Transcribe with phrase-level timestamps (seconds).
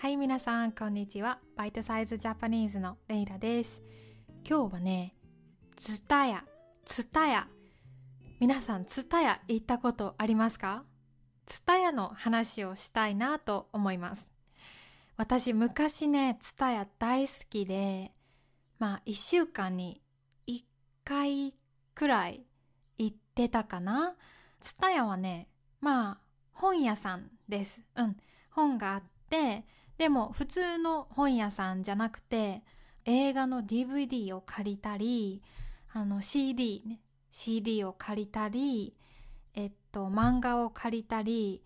[0.00, 1.40] はい、皆さん、こんにちは。
[1.56, 3.82] バイトサイズジャパニーズのレイラです。
[4.48, 5.16] 今日はね、
[5.74, 6.44] ツタヤ、
[6.84, 7.48] ツタヤ。
[8.38, 10.84] 皆さん、ツタヤ行ったことありますか？
[11.46, 14.30] ツタヤの話をしたいなと思います。
[15.16, 18.12] 私、昔ね、ツタヤ大好きで、
[18.78, 20.00] まあ、一週間に
[20.46, 20.64] 一
[21.02, 21.54] 回
[21.96, 22.46] くらい
[22.98, 24.14] 行ってたかな。
[24.60, 25.48] ツタヤはね、
[25.80, 26.18] まあ、
[26.52, 27.82] 本屋さんです。
[27.96, 28.16] うん。
[28.52, 29.64] 本があって、
[29.98, 32.62] でも普通の本屋さんじゃなくて、
[33.04, 35.42] 映画の DVD を借りたり、
[35.92, 37.00] あの CD ね、
[37.30, 38.96] CD を借りたり、
[39.54, 41.64] えっと、漫画を借りたり、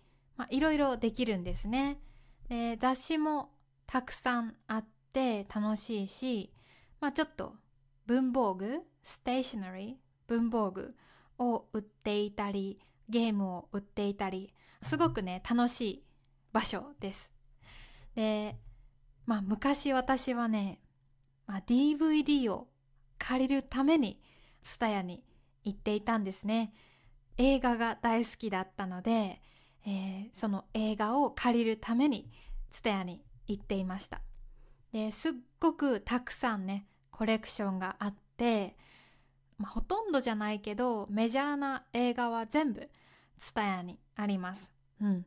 [0.49, 1.99] いろいろできるんですね。
[2.49, 3.51] で、雑誌も
[3.85, 6.51] たくさんあって楽しいし、
[6.99, 7.53] まあ、ちょっと
[8.07, 9.93] 文房具、ステーショナリー、
[10.27, 10.95] 文房具
[11.37, 16.03] を売っていたり、ゲームを売っていたり、すごくね、楽しい
[16.51, 17.42] 場所です。
[18.15, 18.57] で、
[19.25, 20.79] まあ昔私はね、
[21.45, 22.67] まあ、DVD を
[23.17, 24.21] 借りるために
[24.61, 25.23] ツタヤに
[25.63, 26.73] 行っていたんですね。
[27.37, 29.41] 映画が大好きだったので、
[29.85, 32.29] えーその映画を借りるために
[32.69, 34.21] ツタヤに行っていました。
[34.91, 38.75] で、すっごくたくさんね、コレクションがあって、
[39.57, 42.89] まあ、ほとんどじゃないけど、メジャーな映画は全部
[43.37, 44.71] ツタヤにあります。
[45.01, 45.25] うん。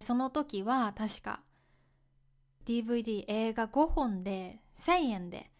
[0.00, 1.40] その時は確か
[2.68, 5.50] DVD 映画5本で1000円で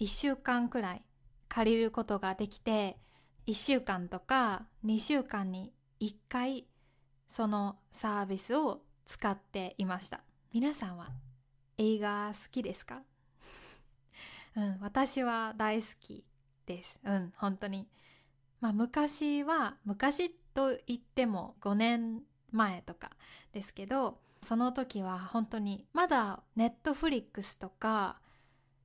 [0.00, 1.02] 1週間くらい
[1.48, 2.96] 借りることができて
[3.46, 6.66] 1週間とか2週間に1回
[7.28, 10.22] そのサービスを使っていました。
[10.54, 11.10] 皆さんは
[11.76, 13.02] 映画好きですか？
[14.56, 16.24] うん、私は大好き
[16.64, 16.98] です。
[17.04, 17.86] うん本当に。
[18.60, 23.10] まあ昔は昔と言っても5年前とか
[23.52, 28.20] ですけどその時は本当にまだネットフリックスとか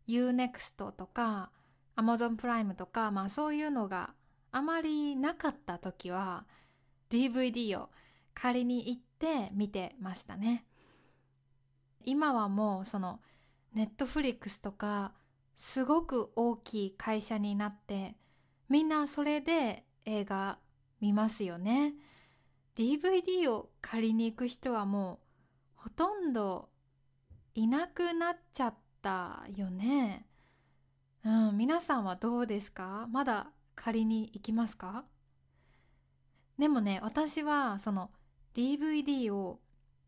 [0.07, 1.51] UNEXT とか
[1.95, 4.15] Amazon プライムとかまあそういうのが
[4.51, 6.45] あまりなかった時は
[7.11, 7.89] DVD を
[8.33, 10.65] 借りに行って見てましたね。
[12.05, 13.19] 今はもうその
[13.75, 15.13] ネットフリックスとか
[15.53, 18.15] すごく大きい会社になって
[18.67, 20.57] みんなそれで映画
[21.01, 21.93] 見ますよね。
[22.75, 25.20] DVD を借りに行く人はもう
[25.83, 26.69] ほとんど
[27.55, 30.27] いなくなっちゃったよね。
[31.25, 33.07] うん、皆さんはどうですか？
[33.09, 35.05] まだ借りに行きますか？
[36.59, 38.11] でもね、私はその
[38.53, 39.59] DVD を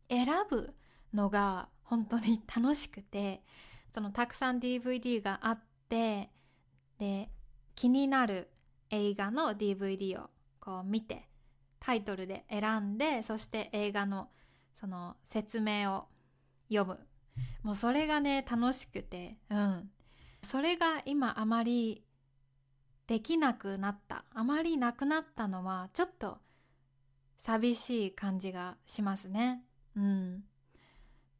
[0.09, 0.75] 選ぶ
[1.11, 3.43] のが本当に楽しくて、
[3.89, 6.29] そのたくさん DVD があって、
[6.99, 7.31] で、
[7.73, 8.51] 気になる
[8.91, 10.29] 映画の DVD を
[10.59, 11.27] こう見て、
[11.79, 14.29] タイトルで選んでそして映画の
[14.73, 16.07] その説明を
[16.69, 16.99] 読む。
[17.63, 19.37] もうそれがね楽しくて。
[19.49, 19.89] うん。
[20.41, 22.03] それが今あまり
[23.07, 24.25] できなくなった。
[24.33, 26.39] あまりなくなったのはちょっと
[27.37, 29.63] 寂しい感じがしますね。
[29.95, 30.43] うん。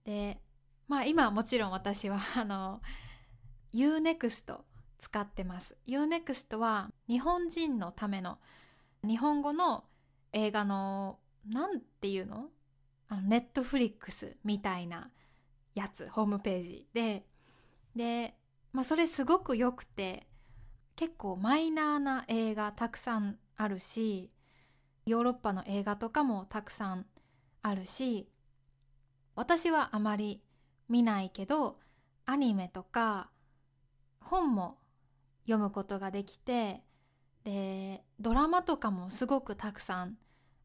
[0.05, 0.41] で
[0.87, 2.81] まあ今もちろん私は あの
[3.73, 4.59] UNEXT
[4.99, 5.77] 使ってます。
[5.87, 8.39] UNEXT は日本人のための
[9.03, 9.85] 日本語の
[10.31, 12.49] 映画のなんていうの？
[13.21, 15.11] ネットフリックスみたいな
[15.75, 17.25] やつホームページで
[17.95, 18.35] で、
[18.71, 20.27] まあ、それすごく良くて
[20.95, 24.31] 結構マイナーな映画たくさんあるし
[25.05, 27.05] ヨーロッパの映画とかもたくさん
[27.61, 28.29] あるし
[29.35, 30.41] 私はあまり
[30.89, 31.79] 見ないけど
[32.25, 33.29] アニメとか
[34.21, 34.77] 本も
[35.45, 36.83] 読むことができて
[37.43, 40.17] でドラマとかもすごくたくさん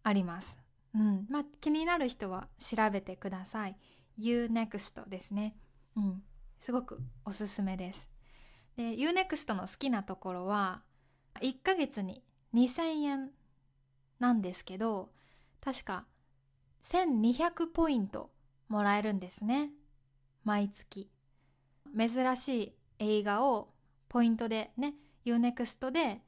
[0.05, 0.59] あります。
[0.95, 1.27] うん。
[1.29, 3.77] まあ気になる人は調べてください。
[4.19, 5.57] UNEXT ですね。
[5.97, 6.23] うん。
[6.61, 8.09] すごくおすすめです。
[8.77, 10.83] で、UNEXT の好きなところは
[11.41, 12.23] 1ヶ月に
[12.55, 13.31] 2000円
[14.19, 15.11] なんですけど
[15.61, 16.07] 確か
[16.83, 18.31] 1200ポイント
[18.69, 19.71] もらえるんですね。
[20.45, 21.11] 毎月。
[21.97, 23.71] 珍しい映画を
[24.09, 26.23] ポイントでね、UNEXT で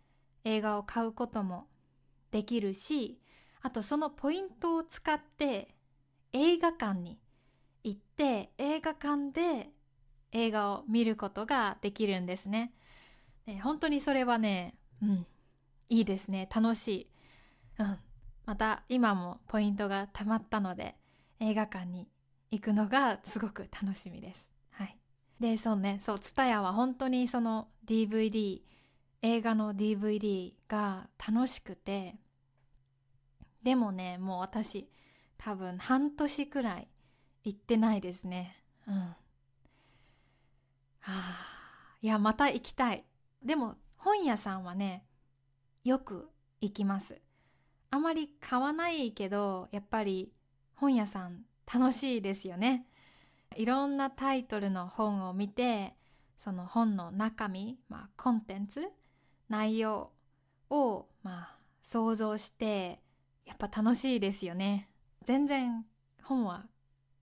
[0.44, 1.66] 映画を買うことも
[2.30, 3.20] できるし
[3.62, 5.74] あとそのポイントを使って
[6.32, 7.18] 映画館に
[7.84, 9.70] 行って映画館で
[10.32, 12.72] 映画を見ることができるんですね。
[13.46, 15.26] で本当にそれはね、うん、
[15.88, 16.48] いいですね。
[16.54, 17.10] 楽しい。
[17.78, 17.98] うん。
[18.46, 20.96] また今もポイントが貯まったので
[21.40, 22.08] 映画館に
[22.50, 24.52] 行くのがすごく楽しみです。
[24.70, 24.96] はい。
[25.38, 28.60] で、そうね、そう、ツタヤは本当にその DVD、
[29.22, 32.16] 映画の DVD が楽しくて
[33.62, 34.88] でもねもう私
[35.38, 36.88] 多分半年くらい
[37.44, 38.62] 行ってないですね。
[38.86, 38.94] うん。
[38.94, 39.16] は
[41.00, 41.50] あ。
[42.02, 43.04] いやまた行きたい。
[43.42, 45.04] でも本屋さんはね
[45.84, 46.28] よく
[46.60, 47.20] 行きます。
[47.90, 50.32] あまり買わないけどやっぱり
[50.74, 52.86] 本屋さん楽しいですよね。
[53.56, 55.94] いろんなタイトルの本を見て
[56.36, 58.88] その本の中身、まあ、コンテンツ
[59.48, 60.12] 内容
[60.70, 63.02] を、まあ、想像して
[63.50, 64.88] やっぱ楽しいですよね。
[65.24, 65.84] 全然
[66.22, 66.66] 本は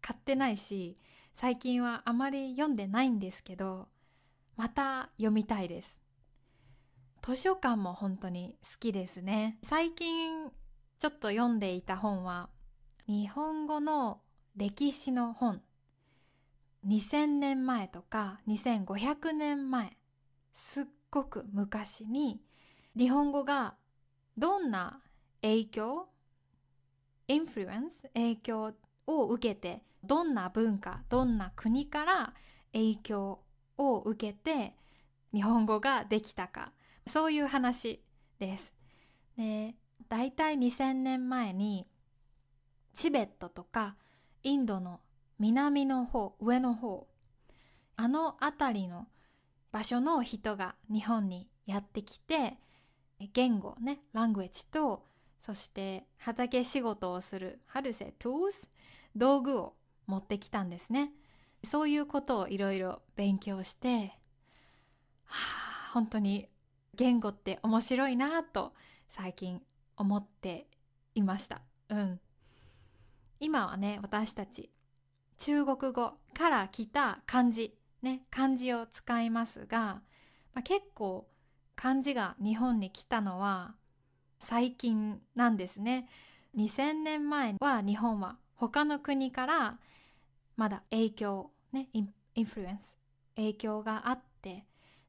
[0.02, 0.98] 買ってないし
[1.32, 3.88] 最近はあまり読んでないんですけど
[4.56, 6.02] また読みたいです。
[7.22, 9.58] 図書館も本当に好きですね。
[9.62, 10.50] 最近
[10.98, 12.50] ちょっと読んでいた本は
[13.06, 14.20] 日本語の
[14.54, 15.62] 歴史の本。
[16.86, 19.96] 2000年前とか2500年前。
[20.52, 22.42] すっごく昔に
[22.98, 23.76] 日本語が
[24.36, 25.00] どんな
[25.40, 26.08] 影響
[27.28, 28.72] インフルエンス影響
[29.06, 32.32] を受けてどんな文化どんな国から
[32.72, 33.40] 影響
[33.76, 34.74] を受けて
[35.32, 36.72] 日本語ができたか
[37.06, 38.02] そういう話
[38.38, 38.72] です。
[39.36, 39.74] で
[40.08, 41.86] 大体2000年前に
[42.94, 43.96] チベットとか
[44.42, 45.00] インドの
[45.38, 47.06] 南の方上の方
[47.96, 49.06] あの辺りの
[49.70, 52.56] 場所の人が日本にやってきて
[53.32, 55.04] 言語ねラングエッジと
[55.38, 58.68] そして畑仕事をする How to say tools
[59.16, 59.74] 道具を
[60.06, 61.12] 持ってきたんですね。
[61.64, 64.18] そういうことをいろいろ勉強して、
[65.24, 65.34] は
[65.88, 66.48] あ、本当に
[66.94, 68.74] 言語って面白いなと
[69.08, 69.60] 最近
[69.96, 70.66] 思って
[71.14, 71.62] いました。
[71.88, 72.20] うん。
[73.40, 74.70] 今はね私たち
[75.36, 80.02] 中国語から来た漢字ね漢字を使いますが、
[80.54, 81.28] まあ、結構
[81.76, 83.74] 漢字が日本に来たのは
[84.38, 86.08] 最近なんですね。
[86.56, 89.78] 2000年前は日本は他の国から
[90.56, 92.98] まだ影響ねインフルエンス
[93.36, 94.64] 影響があって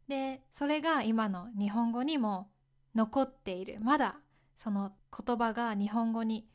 [0.07, 2.49] でそれが今の日本語にも
[2.95, 3.77] 残っている。
[3.81, 4.15] まだ
[4.55, 4.91] その
[5.25, 6.47] 言葉が日本語に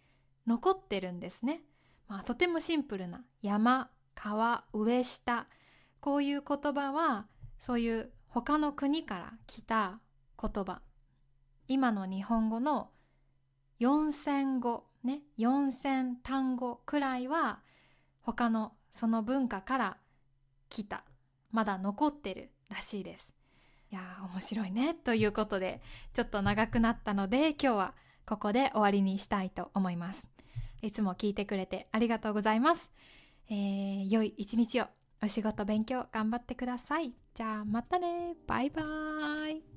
[0.47, 1.63] 残ってるんですね、
[2.07, 5.47] まあ、とてもシンプルな山川上下
[6.01, 7.27] こういう言葉は
[7.59, 10.01] そういう他の国から来た
[10.41, 10.83] 言葉。
[11.69, 12.91] 今の日本語の
[13.81, 17.61] 4000語ね4000単語くらいは
[18.23, 19.97] 他のその文化から
[20.69, 21.05] 来た。
[21.51, 23.33] まだ残ってるらしいです。
[23.91, 24.95] いやー面白いね。
[24.95, 25.83] ということで
[26.13, 27.95] ちょっと長くなったので今日は
[28.27, 30.27] ここで終わりにしたいと思います。
[30.83, 32.93] いつも聞いてくれてありがとうございます、
[33.49, 34.87] えー、良い一日を。
[35.23, 37.15] お仕事勉強頑張ってください。
[37.33, 38.37] じゃあまたね。
[38.47, 39.74] バイバーイ。